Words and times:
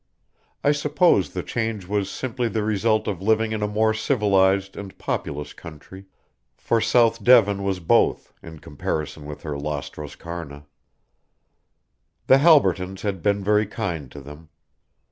I 0.63 0.71
suppose 0.71 1.29
the 1.29 1.43
change 1.43 1.87
was 1.87 2.09
simply 2.09 2.47
the 2.47 2.63
result 2.63 3.07
of 3.07 3.21
living 3.21 3.51
in 3.51 3.61
a 3.61 3.67
more 3.67 3.93
civilised 3.93 4.75
and 4.75 4.97
populous 4.97 5.53
country, 5.53 6.05
for 6.57 6.81
South 6.81 7.23
Devon 7.23 7.61
was 7.61 7.79
both, 7.79 8.33
in 8.41 8.57
comparison 8.57 9.25
with 9.27 9.43
her 9.43 9.55
lost 9.59 9.97
Roscarna. 9.97 10.65
The 12.25 12.39
Halbertons 12.39 13.01
had 13.03 13.21
been 13.21 13.43
very 13.43 13.67
kind 13.67 14.11
to 14.11 14.21
them. 14.21 14.49